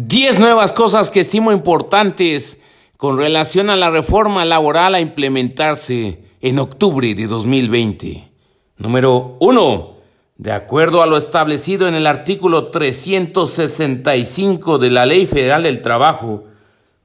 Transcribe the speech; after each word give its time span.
10 0.00 0.38
nuevas 0.38 0.72
cosas 0.72 1.10
que 1.10 1.18
estimo 1.18 1.50
importantes 1.50 2.58
con 2.96 3.18
relación 3.18 3.68
a 3.68 3.74
la 3.74 3.90
reforma 3.90 4.44
laboral 4.44 4.94
a 4.94 5.00
implementarse 5.00 6.20
en 6.40 6.60
octubre 6.60 7.16
de 7.16 7.26
2020. 7.26 8.30
Número 8.76 9.36
1. 9.40 9.96
De 10.36 10.52
acuerdo 10.52 11.02
a 11.02 11.08
lo 11.08 11.16
establecido 11.16 11.88
en 11.88 11.96
el 11.96 12.06
artículo 12.06 12.66
365 12.66 14.78
de 14.78 14.90
la 14.90 15.04
Ley 15.04 15.26
Federal 15.26 15.64
del 15.64 15.82
Trabajo, 15.82 16.44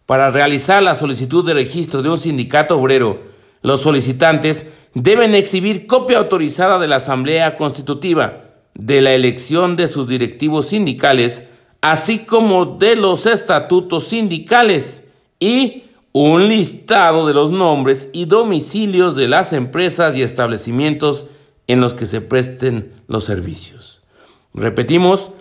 para 0.05 0.30
realizar 0.30 0.84
la 0.84 0.94
solicitud 0.94 1.44
de 1.44 1.55
registro 1.55 2.04
de 2.04 2.10
un 2.10 2.20
sindicato 2.20 2.80
obrero, 2.80 3.23
los 3.64 3.82
solicitantes 3.82 4.68
deben 4.94 5.34
exhibir 5.34 5.88
copia 5.88 6.20
autorizada 6.20 6.78
de 6.78 6.88
la 6.88 6.98
Asamblea 6.98 7.57
Constitutiva, 7.57 8.52
de 8.75 9.02
la 9.02 9.14
elección 9.14 9.78
de 9.78 9.88
sus 9.88 10.07
directivos 10.07 10.68
sindicales, 10.68 11.48
así 11.84 12.20
como 12.20 12.66
de 12.66 12.96
los 12.96 13.26
estatutos 13.26 14.05
sindicales 14.05 15.04
y 15.38 15.84
un 16.14 16.48
listado 16.48 17.28
de 17.28 17.34
los 17.34 17.52
nombres 17.52 18.08
y 18.14 18.24
domicilios 18.24 19.18
de 19.18 19.28
las 19.28 19.52
empresas 19.52 20.16
y 20.16 20.22
establecimientos 20.22 21.26
en 21.68 21.82
los 21.82 21.94
que 21.94 22.05
se 22.05 22.22
presten 22.22 22.94
los 23.10 23.26
servicios. 23.26 24.02
Repetimos, 24.54 25.32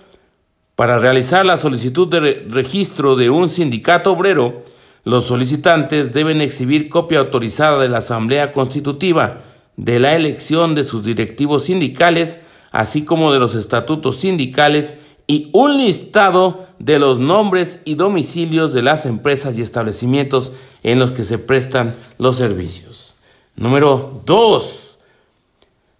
para 0.75 0.99
realizar 0.99 1.47
la 1.47 1.59
solicitud 1.59 2.09
de 2.09 2.45
registro 2.49 3.15
de 3.15 3.31
un 3.31 3.49
sindicato 3.49 4.11
obrero, 4.11 4.65
los 5.05 5.27
solicitantes 5.27 6.13
deben 6.13 6.41
exhibir 6.41 6.89
copia 6.89 7.21
autorizada 7.21 7.81
de 7.81 7.89
la 7.89 7.99
Asamblea 7.99 8.51
Constitutiva, 8.51 9.43
de 9.77 10.01
la 10.01 10.17
elección 10.17 10.75
de 10.75 10.83
sus 10.83 11.05
directivos 11.05 11.67
sindicales, 11.67 12.41
así 12.73 13.05
como 13.05 13.33
de 13.33 13.39
los 13.39 13.55
estatutos 13.55 14.17
sindicales 14.17 14.97
y 15.27 15.51
un 15.53 15.77
listado 15.77 16.67
de 16.79 16.99
los 16.99 17.19
nombres 17.19 17.81
y 17.85 17.95
domicilios 17.95 18.73
de 18.73 18.83
las 18.83 19.07
empresas 19.07 19.57
y 19.57 19.63
establecimientos 19.63 20.53
en 20.83 20.99
los 20.99 21.13
que 21.13 21.25
se 21.25 21.39
prestan 21.39 21.95
los 22.19 22.37
servicios. 22.37 23.15
Número 23.57 24.23
2. 24.27 24.99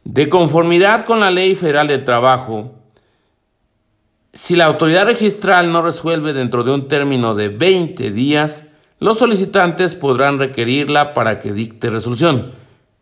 De 0.05 0.29
conformidad 0.29 1.05
con 1.05 1.21
la 1.21 1.31
Ley 1.31 1.55
Federal 1.55 1.87
del 1.87 2.05
Trabajo, 2.05 2.73
si 4.33 4.57
la 4.57 4.65
autoridad 4.65 5.05
registral 5.05 5.71
no 5.73 5.83
resuelve 5.83 6.33
dentro 6.33 6.65
de 6.65 6.73
un 6.73 6.89
término 6.89 7.35
de 7.35 7.51
20 7.51 8.11
días, 8.11 8.65
los 8.99 9.19
solicitantes 9.19 9.95
podrán 9.95 10.39
requerirla 10.39 11.13
para 11.13 11.39
que 11.39 11.53
dicte 11.53 11.91
resolución. 11.91 12.53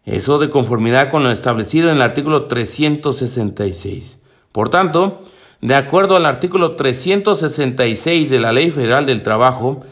Eso 0.04 0.38
de 0.38 0.50
conformidad 0.50 1.10
con 1.10 1.22
lo 1.22 1.30
establecido 1.30 1.88
en 1.88 1.96
el 1.96 2.02
artículo 2.02 2.46
366. 2.46 4.18
Por 4.50 4.70
tanto, 4.70 5.22
de 5.60 5.74
acuerdo 5.74 6.16
al 6.16 6.26
artículo 6.26 6.76
366 6.76 8.30
de 8.30 8.38
la 8.38 8.52
Ley 8.52 8.70
Federal 8.70 9.04
del 9.06 9.22
Trabajo, 9.22 9.84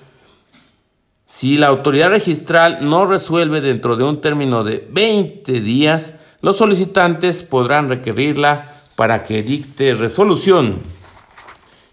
si 1.27 1.59
la 1.59 1.67
autoridad 1.67 2.09
registral 2.09 2.89
no 2.89 3.05
resuelve 3.05 3.61
dentro 3.61 3.97
de 3.97 4.05
un 4.05 4.23
término 4.23 4.65
de 4.65 4.89
20 4.91 5.61
días, 5.61 6.15
los 6.41 6.57
solicitantes 6.57 7.43
podrán 7.43 7.91
requerirla 7.91 8.73
para 8.97 9.25
que 9.25 9.43
dicte 9.43 9.93
resolución. 9.95 10.79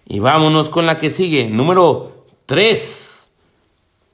Y 0.08 0.20
vámonos 0.20 0.70
con 0.70 0.86
la 0.86 0.98
que 0.98 1.10
sigue, 1.10 1.50
número 1.50 2.26
3. 2.46 3.32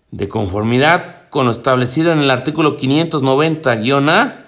De 0.09 0.27
conformidad 0.27 1.29
con 1.29 1.45
lo 1.45 1.51
establecido 1.51 2.11
en 2.11 2.19
el 2.19 2.31
artículo 2.31 2.75
590-A, 2.77 4.45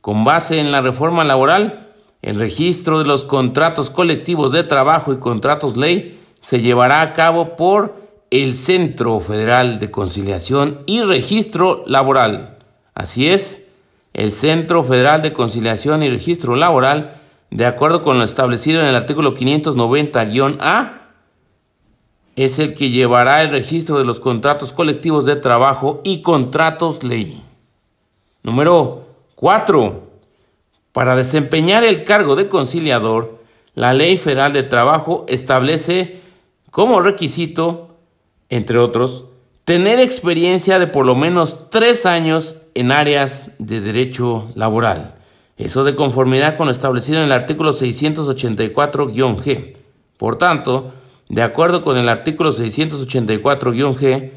con 0.00 0.24
base 0.24 0.60
en 0.60 0.72
la 0.72 0.80
reforma 0.80 1.24
laboral, 1.24 1.85
el 2.22 2.38
registro 2.38 2.98
de 2.98 3.04
los 3.04 3.24
contratos 3.24 3.90
colectivos 3.90 4.52
de 4.52 4.64
trabajo 4.64 5.12
y 5.12 5.18
contratos 5.18 5.76
ley 5.76 6.20
se 6.40 6.60
llevará 6.60 7.00
a 7.00 7.12
cabo 7.12 7.56
por 7.56 8.06
el 8.30 8.56
Centro 8.56 9.20
Federal 9.20 9.78
de 9.78 9.90
Conciliación 9.90 10.80
y 10.86 11.02
Registro 11.02 11.84
Laboral. 11.86 12.58
Así 12.94 13.28
es, 13.28 13.64
el 14.14 14.32
Centro 14.32 14.82
Federal 14.82 15.22
de 15.22 15.32
Conciliación 15.32 16.02
y 16.02 16.10
Registro 16.10 16.56
Laboral, 16.56 17.20
de 17.50 17.66
acuerdo 17.66 18.02
con 18.02 18.18
lo 18.18 18.24
establecido 18.24 18.80
en 18.80 18.86
el 18.86 18.94
artículo 18.94 19.34
590-A, 19.34 21.02
es 22.36 22.58
el 22.58 22.74
que 22.74 22.90
llevará 22.90 23.42
el 23.42 23.50
registro 23.50 23.98
de 23.98 24.04
los 24.04 24.20
contratos 24.20 24.72
colectivos 24.72 25.24
de 25.24 25.36
trabajo 25.36 26.00
y 26.04 26.20
contratos 26.20 27.02
ley. 27.02 27.42
Número 28.42 29.06
4. 29.36 30.05
Para 30.96 31.14
desempeñar 31.14 31.84
el 31.84 32.02
cargo 32.04 32.36
de 32.36 32.48
conciliador, 32.48 33.42
la 33.74 33.92
Ley 33.92 34.16
Federal 34.16 34.54
de 34.54 34.62
Trabajo 34.62 35.26
establece 35.28 36.22
como 36.70 37.02
requisito, 37.02 37.98
entre 38.48 38.78
otros, 38.78 39.26
tener 39.66 39.98
experiencia 39.98 40.78
de 40.78 40.86
por 40.86 41.04
lo 41.04 41.14
menos 41.14 41.68
tres 41.68 42.06
años 42.06 42.56
en 42.72 42.92
áreas 42.92 43.50
de 43.58 43.82
derecho 43.82 44.50
laboral. 44.54 45.16
Eso 45.58 45.84
de 45.84 45.94
conformidad 45.94 46.56
con 46.56 46.64
lo 46.64 46.72
establecido 46.72 47.18
en 47.18 47.26
el 47.26 47.32
artículo 47.32 47.74
684-G. 47.74 49.76
Por 50.16 50.36
tanto, 50.36 50.94
de 51.28 51.42
acuerdo 51.42 51.82
con 51.82 51.98
el 51.98 52.08
artículo 52.08 52.52
684-G, 52.52 54.30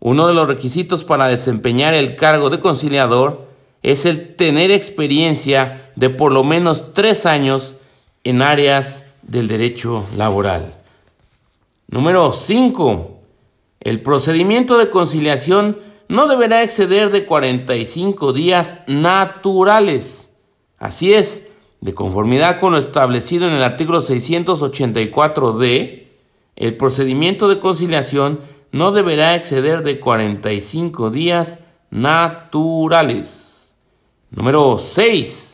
uno 0.00 0.28
de 0.28 0.34
los 0.34 0.48
requisitos 0.48 1.06
para 1.06 1.28
desempeñar 1.28 1.94
el 1.94 2.14
cargo 2.14 2.50
de 2.50 2.60
conciliador 2.60 3.48
es 3.82 4.04
el 4.04 4.36
tener 4.36 4.70
experiencia 4.70 5.83
de 5.96 6.10
por 6.10 6.32
lo 6.32 6.44
menos 6.44 6.92
tres 6.92 7.26
años 7.26 7.74
en 8.24 8.42
áreas 8.42 9.04
del 9.22 9.48
derecho 9.48 10.04
laboral. 10.16 10.74
Número 11.88 12.32
5. 12.32 13.10
El 13.80 14.02
procedimiento 14.02 14.78
de 14.78 14.90
conciliación 14.90 15.78
no 16.08 16.26
deberá 16.26 16.62
exceder 16.62 17.10
de 17.10 17.26
45 17.26 18.32
días 18.32 18.78
naturales. 18.86 20.30
Así 20.78 21.12
es, 21.14 21.48
de 21.80 21.94
conformidad 21.94 22.60
con 22.60 22.72
lo 22.72 22.78
establecido 22.78 23.46
en 23.46 23.52
el 23.52 23.62
artículo 23.62 24.00
684d, 24.00 26.04
el 26.56 26.76
procedimiento 26.76 27.48
de 27.48 27.58
conciliación 27.58 28.40
no 28.72 28.92
deberá 28.92 29.34
exceder 29.34 29.82
de 29.82 30.00
45 30.00 31.10
días 31.10 31.58
naturales. 31.90 33.74
Número 34.30 34.78
6. 34.78 35.53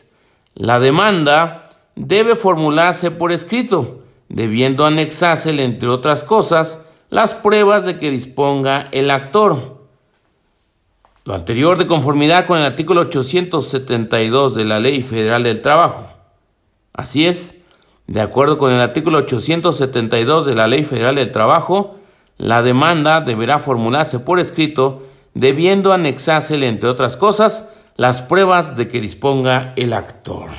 La 0.55 0.79
demanda 0.79 1.63
debe 1.95 2.35
formularse 2.35 3.11
por 3.11 3.31
escrito, 3.31 4.03
debiendo 4.29 4.85
anexarse, 4.85 5.49
entre 5.63 5.89
otras 5.89 6.23
cosas, 6.23 6.79
las 7.09 7.35
pruebas 7.35 7.85
de 7.85 7.97
que 7.97 8.09
disponga 8.09 8.87
el 8.91 9.11
actor. 9.11 9.81
Lo 11.23 11.35
anterior 11.35 11.77
de 11.77 11.87
conformidad 11.87 12.47
con 12.47 12.57
el 12.57 12.65
artículo 12.65 13.01
872 13.01 14.55
de 14.55 14.65
la 14.65 14.79
Ley 14.79 15.01
Federal 15.01 15.43
del 15.43 15.61
Trabajo. 15.61 16.07
Así 16.93 17.25
es, 17.25 17.55
de 18.07 18.21
acuerdo 18.21 18.57
con 18.57 18.71
el 18.71 18.81
artículo 18.81 19.19
872 19.19 20.45
de 20.45 20.55
la 20.55 20.67
Ley 20.67 20.83
Federal 20.83 21.15
del 21.15 21.31
Trabajo, 21.31 21.97
la 22.37 22.61
demanda 22.63 23.21
deberá 23.21 23.59
formularse 23.59 24.19
por 24.19 24.39
escrito, 24.39 25.03
debiendo 25.33 25.93
anexarse, 25.93 26.55
entre 26.65 26.89
otras 26.89 27.17
cosas, 27.17 27.69
las 28.01 28.23
pruebas 28.23 28.75
de 28.75 28.87
que 28.87 28.99
disponga 28.99 29.73
el 29.75 29.93
actor. 29.93 30.49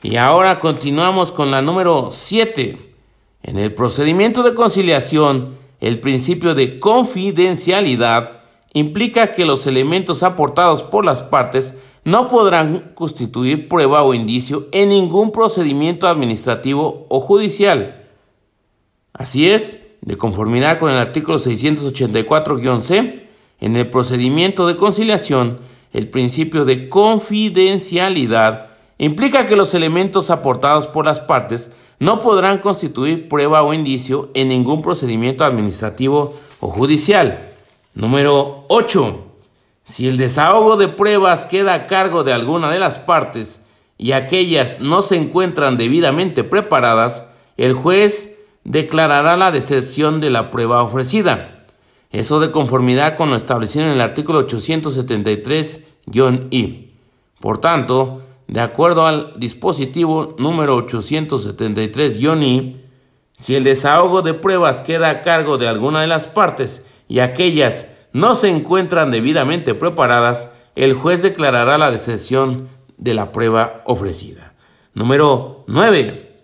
Y 0.00 0.14
ahora 0.14 0.60
continuamos 0.60 1.32
con 1.32 1.50
la 1.50 1.60
número 1.60 2.10
7. 2.12 2.94
En 3.42 3.58
el 3.58 3.74
procedimiento 3.74 4.44
de 4.44 4.54
conciliación, 4.54 5.56
el 5.80 5.98
principio 5.98 6.54
de 6.54 6.78
confidencialidad 6.78 8.42
implica 8.74 9.32
que 9.32 9.44
los 9.44 9.66
elementos 9.66 10.22
aportados 10.22 10.84
por 10.84 11.04
las 11.04 11.24
partes 11.24 11.74
no 12.04 12.28
podrán 12.28 12.92
constituir 12.94 13.68
prueba 13.68 14.04
o 14.04 14.14
indicio 14.14 14.68
en 14.70 14.90
ningún 14.90 15.32
procedimiento 15.32 16.06
administrativo 16.06 17.06
o 17.08 17.20
judicial. 17.20 18.06
Así 19.14 19.50
es, 19.50 19.80
de 20.00 20.16
conformidad 20.16 20.78
con 20.78 20.92
el 20.92 20.98
artículo 20.98 21.38
684-C, 21.38 23.26
en 23.58 23.74
el 23.74 23.90
procedimiento 23.90 24.68
de 24.68 24.76
conciliación, 24.76 25.58
el 25.92 26.08
principio 26.08 26.64
de 26.64 26.88
confidencialidad 26.88 28.66
implica 28.98 29.46
que 29.46 29.56
los 29.56 29.74
elementos 29.74 30.30
aportados 30.30 30.86
por 30.86 31.06
las 31.06 31.20
partes 31.20 31.70
no 32.00 32.20
podrán 32.20 32.58
constituir 32.58 33.28
prueba 33.28 33.62
o 33.62 33.74
indicio 33.74 34.30
en 34.34 34.48
ningún 34.48 34.82
procedimiento 34.82 35.44
administrativo 35.44 36.34
o 36.60 36.68
judicial. 36.68 37.40
Número 37.94 38.64
8. 38.68 39.24
Si 39.84 40.06
el 40.06 40.16
desahogo 40.16 40.76
de 40.76 40.88
pruebas 40.88 41.46
queda 41.46 41.74
a 41.74 41.86
cargo 41.86 42.22
de 42.22 42.32
alguna 42.32 42.70
de 42.70 42.78
las 42.78 42.98
partes 42.98 43.62
y 43.96 44.12
aquellas 44.12 44.80
no 44.80 45.02
se 45.02 45.16
encuentran 45.16 45.76
debidamente 45.76 46.44
preparadas, 46.44 47.24
el 47.56 47.72
juez 47.72 48.34
declarará 48.64 49.36
la 49.36 49.50
deserción 49.50 50.20
de 50.20 50.30
la 50.30 50.50
prueba 50.50 50.82
ofrecida. 50.82 51.57
Eso 52.10 52.40
de 52.40 52.50
conformidad 52.50 53.16
con 53.16 53.30
lo 53.30 53.36
establecido 53.36 53.84
en 53.84 53.92
el 53.92 54.00
artículo 54.00 54.44
873-I. 54.46 56.94
Por 57.40 57.58
tanto, 57.58 58.22
de 58.46 58.60
acuerdo 58.60 59.06
al 59.06 59.38
dispositivo 59.38 60.34
número 60.38 60.78
873-I, 60.86 62.84
Si 63.32 63.54
el 63.54 63.62
desahogo 63.62 64.22
de 64.22 64.34
pruebas 64.34 64.80
queda 64.80 65.10
a 65.10 65.20
cargo 65.20 65.58
de 65.58 65.68
alguna 65.68 66.00
de 66.00 66.08
las 66.08 66.26
partes 66.26 66.84
y 67.06 67.20
aquellas 67.20 67.86
no 68.12 68.34
se 68.34 68.48
encuentran 68.48 69.12
debidamente 69.12 69.74
preparadas, 69.74 70.50
el 70.74 70.94
juez 70.94 71.22
declarará 71.22 71.78
la 71.78 71.90
deserción 71.90 72.68
de 72.96 73.14
la 73.14 73.30
prueba 73.30 73.82
ofrecida. 73.84 74.54
Número 74.94 75.64
9. 75.68 76.36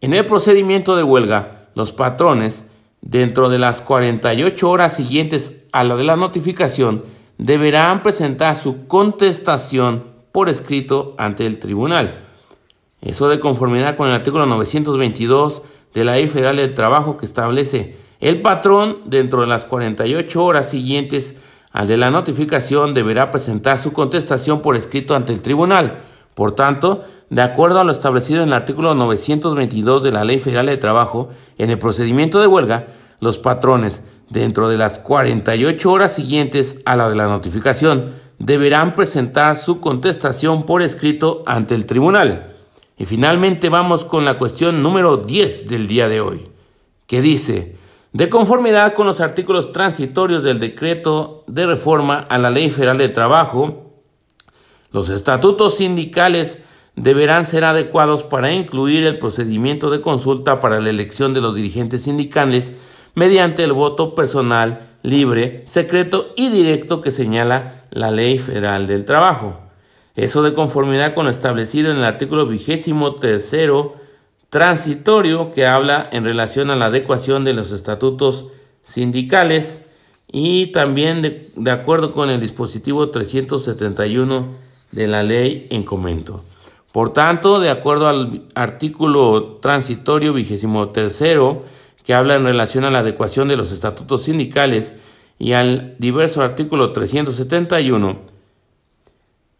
En 0.00 0.14
el 0.14 0.26
procedimiento 0.26 0.96
de 0.96 1.02
huelga, 1.02 1.68
los 1.74 1.92
patrones, 1.92 2.64
dentro 3.04 3.50
de 3.50 3.58
las 3.58 3.82
48 3.82 4.68
horas 4.68 4.96
siguientes 4.96 5.66
a 5.72 5.84
la 5.84 5.94
de 5.94 6.04
la 6.04 6.16
notificación, 6.16 7.04
deberán 7.36 8.02
presentar 8.02 8.56
su 8.56 8.86
contestación 8.86 10.04
por 10.32 10.48
escrito 10.48 11.14
ante 11.18 11.44
el 11.44 11.58
tribunal. 11.58 12.28
Eso 13.02 13.28
de 13.28 13.40
conformidad 13.40 13.96
con 13.96 14.08
el 14.08 14.14
artículo 14.14 14.46
922 14.46 15.62
de 15.92 16.04
la 16.04 16.12
Ley 16.12 16.28
Federal 16.28 16.56
del 16.56 16.74
Trabajo 16.74 17.18
que 17.18 17.26
establece 17.26 17.96
el 18.20 18.40
patrón 18.40 19.00
dentro 19.04 19.42
de 19.42 19.48
las 19.48 19.66
48 19.66 20.42
horas 20.42 20.70
siguientes 20.70 21.36
al 21.72 21.86
de 21.86 21.98
la 21.98 22.10
notificación 22.10 22.94
deberá 22.94 23.30
presentar 23.30 23.78
su 23.78 23.92
contestación 23.92 24.62
por 24.62 24.76
escrito 24.76 25.14
ante 25.14 25.32
el 25.32 25.42
tribunal. 25.42 26.04
Por 26.34 26.52
tanto, 26.52 27.04
de 27.30 27.42
acuerdo 27.42 27.80
a 27.80 27.84
lo 27.84 27.92
establecido 27.92 28.42
en 28.42 28.48
el 28.48 28.54
artículo 28.54 28.94
922 28.94 30.02
de 30.02 30.12
la 30.12 30.24
Ley 30.24 30.38
Federal 30.38 30.66
de 30.66 30.76
Trabajo, 30.76 31.30
en 31.58 31.70
el 31.70 31.78
procedimiento 31.78 32.40
de 32.40 32.46
huelga, 32.46 32.88
los 33.20 33.38
patrones, 33.38 34.02
dentro 34.30 34.68
de 34.68 34.76
las 34.76 34.98
48 34.98 35.90
horas 35.90 36.14
siguientes 36.14 36.80
a 36.84 36.96
la 36.96 37.08
de 37.08 37.16
la 37.16 37.26
notificación, 37.26 38.12
deberán 38.38 38.94
presentar 38.94 39.56
su 39.56 39.80
contestación 39.80 40.64
por 40.64 40.82
escrito 40.82 41.44
ante 41.46 41.74
el 41.74 41.86
tribunal. 41.86 42.52
Y 42.96 43.06
finalmente 43.06 43.68
vamos 43.68 44.04
con 44.04 44.24
la 44.24 44.38
cuestión 44.38 44.82
número 44.82 45.16
10 45.16 45.68
del 45.68 45.88
día 45.88 46.08
de 46.08 46.20
hoy, 46.20 46.48
que 47.06 47.20
dice, 47.20 47.76
de 48.12 48.28
conformidad 48.28 48.94
con 48.94 49.06
los 49.06 49.20
artículos 49.20 49.72
transitorios 49.72 50.44
del 50.44 50.60
decreto 50.60 51.42
de 51.48 51.66
reforma 51.66 52.18
a 52.18 52.38
la 52.38 52.50
Ley 52.50 52.70
Federal 52.70 52.98
del 52.98 53.12
Trabajo, 53.12 53.83
los 54.94 55.10
estatutos 55.10 55.78
sindicales 55.78 56.60
deberán 56.94 57.46
ser 57.46 57.64
adecuados 57.64 58.22
para 58.22 58.52
incluir 58.52 59.02
el 59.02 59.18
procedimiento 59.18 59.90
de 59.90 60.00
consulta 60.00 60.60
para 60.60 60.80
la 60.80 60.88
elección 60.88 61.34
de 61.34 61.40
los 61.40 61.56
dirigentes 61.56 62.04
sindicales 62.04 62.72
mediante 63.16 63.64
el 63.64 63.72
voto 63.72 64.14
personal, 64.14 64.90
libre, 65.02 65.64
secreto 65.66 66.32
y 66.36 66.48
directo 66.48 67.00
que 67.00 67.10
señala 67.10 67.82
la 67.90 68.12
Ley 68.12 68.38
Federal 68.38 68.86
del 68.86 69.04
Trabajo. 69.04 69.58
Eso 70.14 70.44
de 70.44 70.54
conformidad 70.54 71.14
con 71.14 71.24
lo 71.24 71.32
establecido 71.32 71.90
en 71.90 71.96
el 71.96 72.04
artículo 72.04 72.46
vigésimo 72.46 73.16
tercero 73.16 73.96
transitorio 74.48 75.50
que 75.50 75.66
habla 75.66 76.08
en 76.12 76.22
relación 76.22 76.70
a 76.70 76.76
la 76.76 76.86
adecuación 76.86 77.42
de 77.42 77.54
los 77.54 77.72
estatutos 77.72 78.46
sindicales 78.84 79.80
y 80.30 80.68
también 80.68 81.20
de, 81.20 81.70
acuerdo 81.72 82.12
con 82.12 82.30
el 82.30 82.38
dispositivo 82.38 83.10
371 83.10 84.63
de 84.94 85.06
la 85.06 85.22
ley 85.22 85.66
en 85.70 85.82
comento. 85.82 86.42
Por 86.92 87.12
tanto, 87.12 87.58
de 87.58 87.70
acuerdo 87.70 88.06
al 88.06 88.42
artículo 88.54 89.58
transitorio 89.60 90.32
vigésimo 90.32 90.90
tercero 90.90 91.64
que 92.04 92.14
habla 92.14 92.34
en 92.36 92.44
relación 92.44 92.84
a 92.84 92.90
la 92.90 93.00
adecuación 93.00 93.48
de 93.48 93.56
los 93.56 93.72
estatutos 93.72 94.22
sindicales 94.22 94.94
y 95.38 95.52
al 95.52 95.96
diverso 95.98 96.42
artículo 96.42 96.92
371, 96.92 98.18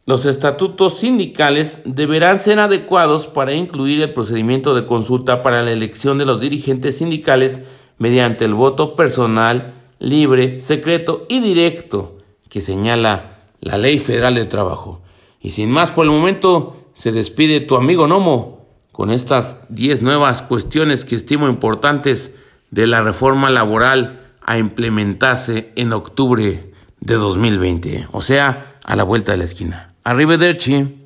los 0.07 0.27
estatutos 0.27 0.99
sindicales 0.99 1.81
deberán 1.87 2.39
ser 2.39 2.61
adecuados 2.61 3.27
para 3.27 3.55
incluir 3.55 4.03
el 4.03 4.13
procedimiento 4.13 4.75
de 4.75 4.87
consulta 4.87 5.41
para 5.41 5.63
la 5.63 5.73
elección 5.73 6.19
de 6.19 6.27
los 6.27 6.41
dirigentes 6.41 6.99
sindicales 6.99 7.63
mediante 7.99 8.45
el 8.45 8.55
voto 8.55 8.95
personal, 8.95 9.73
libre, 9.99 10.61
secreto 10.61 11.27
y 11.29 11.41
directo 11.41 12.19
que 12.51 12.61
señala 12.61 13.41
la 13.61 13.79
Ley 13.79 13.99
Federal 13.99 14.35
del 14.35 14.49
Trabajo. 14.49 15.04
Y 15.45 15.51
sin 15.51 15.71
más 15.71 15.91
por 15.91 16.07
el 16.07 16.11
momento, 16.11 16.89
se 16.95 17.13
despide 17.13 17.61
tu 17.61 17.77
amigo 17.77 18.07
Nomo 18.07 18.67
con 18.93 19.11
estas 19.11 19.59
10 19.69 20.01
nuevas 20.01 20.41
cuestiones 20.41 21.05
que 21.05 21.17
estimo 21.17 21.51
importantes 21.51 22.33
de 22.71 22.87
la 22.87 23.03
reforma 23.03 23.51
laboral 23.51 24.33
a 24.41 24.57
implementarse 24.57 25.71
en 25.77 25.93
octubre 25.93 26.73
de 26.99 27.15
2020, 27.15 28.09
o 28.11 28.23
sea, 28.23 28.79
a 28.85 28.97
la 28.97 29.03
vuelta 29.03 29.33
de 29.33 29.39
la 29.39 29.45
esquina. 29.45 29.95
Arrivederci. 30.03 31.04